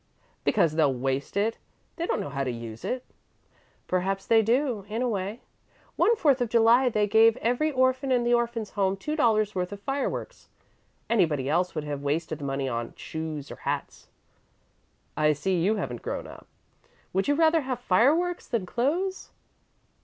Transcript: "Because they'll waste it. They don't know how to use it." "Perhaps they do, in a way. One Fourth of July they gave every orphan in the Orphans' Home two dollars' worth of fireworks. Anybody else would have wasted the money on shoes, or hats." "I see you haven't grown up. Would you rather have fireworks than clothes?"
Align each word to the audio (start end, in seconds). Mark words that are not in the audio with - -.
"Because 0.43 0.73
they'll 0.73 0.91
waste 0.91 1.37
it. 1.37 1.59
They 1.95 2.07
don't 2.07 2.19
know 2.19 2.31
how 2.31 2.43
to 2.43 2.49
use 2.49 2.83
it." 2.83 3.05
"Perhaps 3.85 4.25
they 4.25 4.41
do, 4.41 4.83
in 4.89 5.03
a 5.03 5.07
way. 5.07 5.41
One 5.95 6.15
Fourth 6.15 6.41
of 6.41 6.49
July 6.49 6.89
they 6.89 7.05
gave 7.05 7.37
every 7.37 7.71
orphan 7.71 8.11
in 8.11 8.23
the 8.23 8.33
Orphans' 8.33 8.71
Home 8.71 8.97
two 8.97 9.15
dollars' 9.15 9.53
worth 9.53 9.71
of 9.71 9.79
fireworks. 9.81 10.49
Anybody 11.07 11.47
else 11.47 11.75
would 11.75 11.83
have 11.83 12.01
wasted 12.01 12.39
the 12.39 12.45
money 12.45 12.67
on 12.67 12.95
shoes, 12.95 13.51
or 13.51 13.57
hats." 13.57 14.07
"I 15.15 15.33
see 15.33 15.61
you 15.61 15.75
haven't 15.75 16.01
grown 16.01 16.25
up. 16.25 16.47
Would 17.13 17.27
you 17.27 17.35
rather 17.35 17.61
have 17.61 17.79
fireworks 17.79 18.47
than 18.47 18.65
clothes?" 18.65 19.29